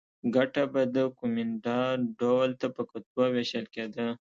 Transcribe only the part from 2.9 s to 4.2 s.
کتو وېشل کېده.